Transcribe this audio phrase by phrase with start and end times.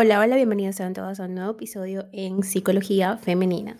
[0.00, 3.78] Hola, hola, bienvenidos sean todos a un nuevo episodio en Psicología Femenina.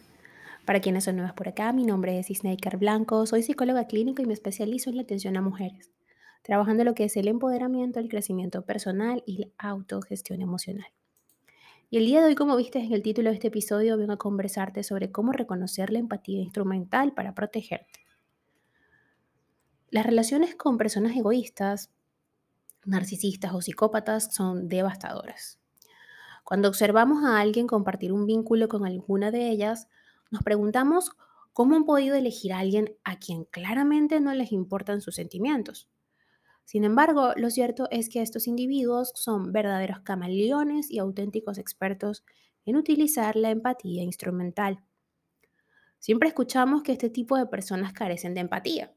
[0.64, 4.26] Para quienes son nuevas por acá, mi nombre es Isnaikar Blanco, soy psicóloga clínica y
[4.26, 5.92] me especializo en la atención a mujeres,
[6.42, 10.88] trabajando lo que es el empoderamiento, el crecimiento personal y la autogestión emocional.
[11.88, 14.18] Y el día de hoy, como viste en el título de este episodio, vengo a
[14.18, 18.00] conversarte sobre cómo reconocer la empatía instrumental para protegerte.
[19.92, 21.92] Las relaciones con personas egoístas,
[22.84, 25.57] narcisistas o psicópatas son devastadoras.
[26.48, 29.86] Cuando observamos a alguien compartir un vínculo con alguna de ellas,
[30.30, 31.10] nos preguntamos
[31.52, 35.90] cómo han podido elegir a alguien a quien claramente no les importan sus sentimientos.
[36.64, 42.24] Sin embargo, lo cierto es que estos individuos son verdaderos camaleones y auténticos expertos
[42.64, 44.82] en utilizar la empatía instrumental.
[45.98, 48.94] Siempre escuchamos que este tipo de personas carecen de empatía,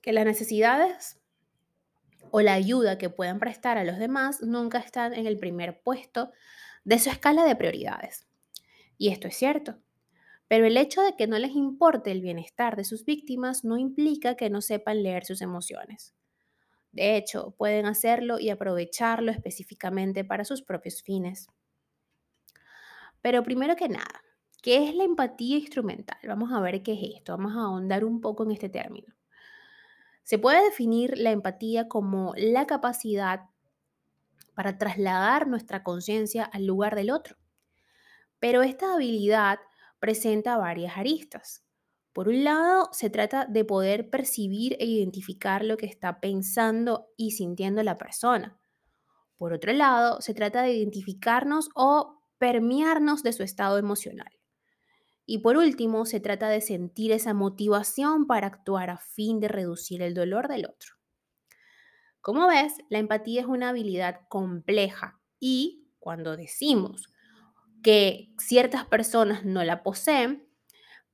[0.00, 1.21] que las necesidades
[2.32, 6.32] o la ayuda que puedan prestar a los demás nunca están en el primer puesto
[6.82, 8.26] de su escala de prioridades.
[8.96, 9.78] Y esto es cierto.
[10.48, 14.34] Pero el hecho de que no les importe el bienestar de sus víctimas no implica
[14.34, 16.14] que no sepan leer sus emociones.
[16.90, 21.48] De hecho, pueden hacerlo y aprovecharlo específicamente para sus propios fines.
[23.20, 24.22] Pero primero que nada,
[24.62, 26.18] ¿qué es la empatía instrumental?
[26.26, 29.14] Vamos a ver qué es esto, vamos a ahondar un poco en este término.
[30.22, 33.50] Se puede definir la empatía como la capacidad
[34.54, 37.36] para trasladar nuestra conciencia al lugar del otro.
[38.38, 39.58] Pero esta habilidad
[39.98, 41.64] presenta varias aristas.
[42.12, 47.30] Por un lado, se trata de poder percibir e identificar lo que está pensando y
[47.30, 48.58] sintiendo la persona.
[49.36, 54.41] Por otro lado, se trata de identificarnos o permearnos de su estado emocional.
[55.32, 60.02] Y por último, se trata de sentir esa motivación para actuar a fin de reducir
[60.02, 60.90] el dolor del otro.
[62.20, 67.08] Como ves, la empatía es una habilidad compleja y cuando decimos
[67.82, 70.46] que ciertas personas no la poseen,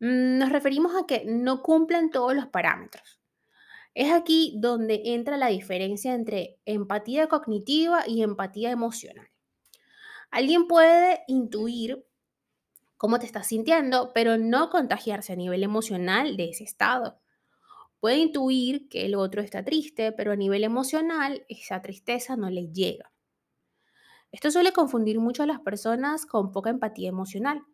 [0.00, 3.20] mm, nos referimos a que no cumplen todos los parámetros.
[3.94, 9.28] Es aquí donde entra la diferencia entre empatía cognitiva y empatía emocional.
[10.32, 12.04] Alguien puede intuir
[12.98, 17.18] cómo te estás sintiendo, pero no contagiarse a nivel emocional de ese estado.
[18.00, 22.68] Puede intuir que el otro está triste, pero a nivel emocional esa tristeza no le
[22.68, 23.12] llega.
[24.30, 27.64] Esto suele confundir mucho a las personas con poca empatía emocional,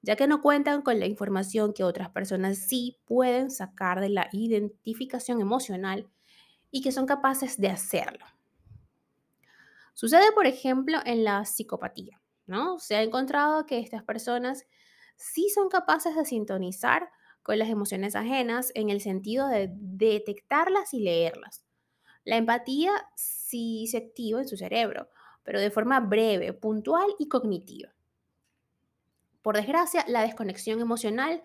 [0.00, 4.28] ya que no cuentan con la información que otras personas sí pueden sacar de la
[4.32, 6.08] identificación emocional
[6.70, 8.24] y que son capaces de hacerlo.
[9.94, 12.78] Sucede, por ejemplo, en la psicopatía, ¿no?
[12.78, 14.64] Se ha encontrado que estas personas
[15.16, 17.10] sí son capaces de sintonizar
[17.42, 21.64] con las emociones ajenas en el sentido de detectarlas y leerlas.
[22.24, 25.10] La empatía sí se activa en su cerebro,
[25.42, 27.94] pero de forma breve, puntual y cognitiva.
[29.42, 31.42] Por desgracia, la desconexión emocional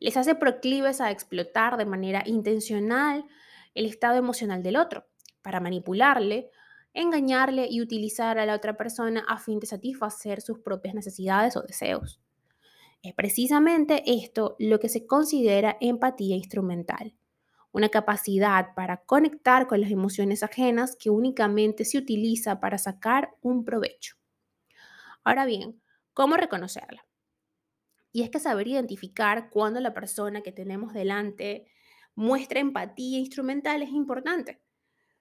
[0.00, 3.24] les hace proclives a explotar de manera intencional
[3.74, 5.06] el estado emocional del otro,
[5.40, 6.50] para manipularle,
[6.94, 11.62] engañarle y utilizar a la otra persona a fin de satisfacer sus propias necesidades o
[11.62, 12.20] deseos.
[13.02, 17.14] Es precisamente esto lo que se considera empatía instrumental,
[17.70, 23.64] una capacidad para conectar con las emociones ajenas que únicamente se utiliza para sacar un
[23.64, 24.16] provecho.
[25.22, 25.80] Ahora bien,
[26.12, 27.06] ¿cómo reconocerla?
[28.10, 31.66] Y es que saber identificar cuando la persona que tenemos delante
[32.14, 34.60] muestra empatía instrumental es importante.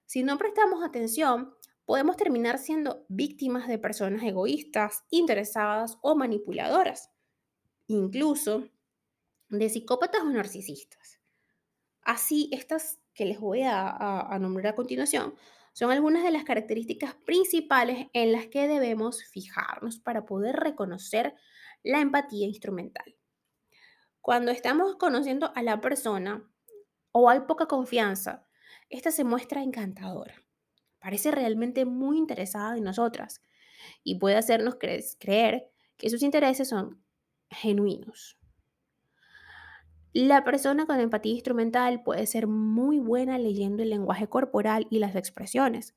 [0.08, 1.54] Si no prestamos atención,
[1.86, 7.12] podemos terminar siendo víctimas de personas egoístas, interesadas o manipuladoras
[7.88, 8.68] incluso
[9.50, 11.20] de psicópatas o narcisistas.
[12.02, 15.36] Así, estas que les voy a, nombrar a continuación
[15.74, 21.36] son algunas de las características principales en las que debemos fijarnos para poder reconocer
[21.84, 23.16] la empatía instrumental.
[24.22, 26.50] Cuando estamos conociendo a la persona
[27.12, 28.47] o hay poca confianza,
[28.90, 30.36] esta se muestra encantadora.
[31.00, 33.42] Parece realmente muy interesada en nosotras
[34.04, 37.04] y puede hacernos creer que sus intereses son
[37.50, 38.38] genuinos.
[40.14, 45.16] La persona con empatía instrumental puede ser muy buena leyendo el lenguaje corporal y las
[45.16, 45.96] expresiones,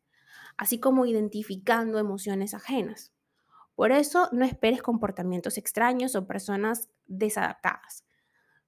[0.57, 3.13] así como identificando emociones ajenas.
[3.75, 8.05] Por eso no esperes comportamientos extraños o personas desadaptadas.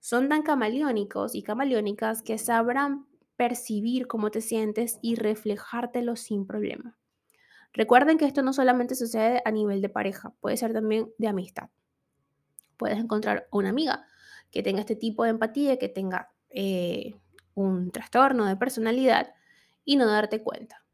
[0.01, 3.07] Son tan camaleónicos y camaleónicas que sabrán
[3.43, 6.97] percibir cómo te sientes y reflejártelo sin problema.
[7.73, 11.71] Recuerden que esto no solamente sucede a nivel de pareja, puede ser también de amistad
[12.83, 14.05] puedes encontrar una amiga
[14.51, 17.15] que tenga este tipo de empatía, que tenga eh,
[17.55, 19.35] un trastorno de personalidad
[19.85, 20.85] y no darte cuenta.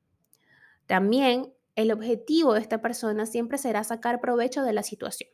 [0.87, 5.31] También el objetivo de esta persona siempre será sacar provecho de la situación.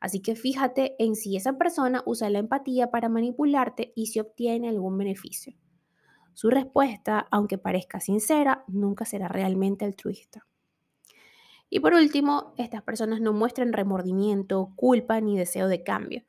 [0.00, 4.68] Así que fíjate en si esa persona usa la empatía para manipularte y si obtiene
[4.68, 5.54] algún beneficio.
[6.38, 10.46] Su respuesta, aunque parezca sincera, nunca será realmente altruista.
[11.68, 16.22] Y por último, estas personas no muestran remordimiento, culpa ni deseo de cambio.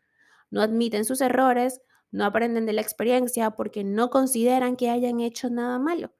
[0.49, 5.51] No admiten sus errores, no aprenden de la experiencia porque no consideran que hayan hecho
[5.51, 6.11] nada malo.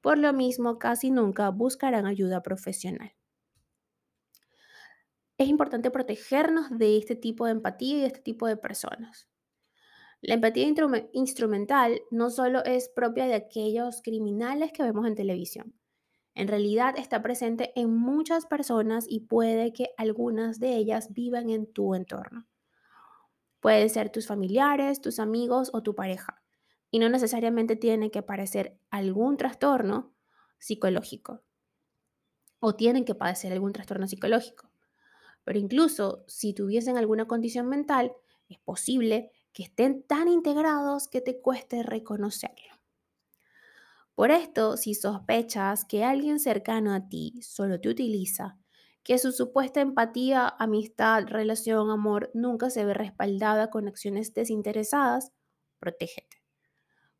[0.00, 3.12] Por lo mismo, casi nunca buscarán ayuda profesional.
[5.36, 9.28] Es importante protegernos de este tipo de empatía y de este tipo de personas.
[10.26, 10.66] La empatía
[11.12, 15.74] instrumental no solo es propia de aquellos criminales que vemos en televisión.
[16.34, 21.70] En realidad está presente en muchas personas y puede que algunas de ellas vivan en
[21.70, 22.46] tu entorno.
[23.60, 26.42] Puede ser tus familiares, tus amigos o tu pareja.
[26.90, 30.14] Y no necesariamente tiene que parecer algún trastorno
[30.58, 31.42] psicológico.
[32.60, 34.70] O tienen que padecer algún trastorno psicológico.
[35.44, 38.14] Pero incluso si tuviesen alguna condición mental,
[38.48, 42.74] es posible que estén tan integrados que te cueste reconocerlo.
[44.14, 48.58] Por esto, si sospechas que alguien cercano a ti solo te utiliza,
[49.02, 55.32] que su supuesta empatía, amistad, relación, amor nunca se ve respaldada con acciones desinteresadas,
[55.78, 56.42] protégete.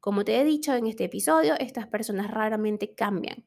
[0.00, 3.46] Como te he dicho en este episodio, estas personas raramente cambian.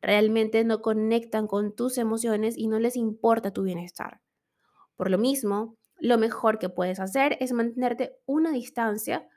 [0.00, 4.20] Realmente no conectan con tus emociones y no les importa tu bienestar.
[4.96, 9.28] Por lo mismo, lo mejor que puedes hacer es mantenerte una distancia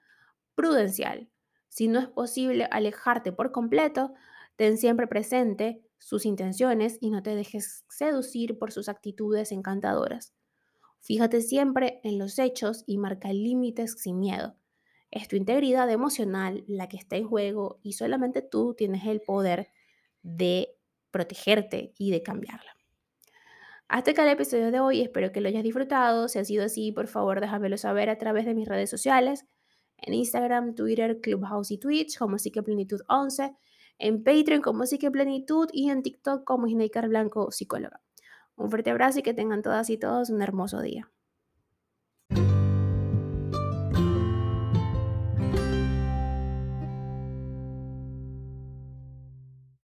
[0.56, 1.30] prudencial.
[1.68, 4.14] Si no es posible alejarte por completo,
[4.56, 10.34] ten siempre presente sus intenciones y no te dejes seducir por sus actitudes encantadoras.
[11.00, 14.56] Fíjate siempre en los hechos y marca límites sin miedo.
[15.10, 19.70] Es tu integridad emocional la que está en juego y solamente tú tienes el poder
[20.22, 20.78] de
[21.12, 22.81] protegerte y de cambiarla.
[23.92, 26.30] Hasta acá el episodio de hoy, espero que lo hayas disfrutado.
[26.30, 29.46] Si ha sido así, por favor déjamelo saber a través de mis redes sociales,
[29.98, 33.54] en Instagram, Twitter, Clubhouse y Twitch como Psiqueplenitud 11,
[33.98, 38.00] en Patreon como Psiqueplenitud y en TikTok como Snaker Blanco Psicóloga.
[38.56, 41.12] Un fuerte abrazo y que tengan todas y todos un hermoso día.